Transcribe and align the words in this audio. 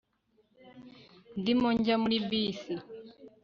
ndimo 1.39 1.69
njya 1.77 1.95
muri 2.03 2.17
bisi 2.27 2.73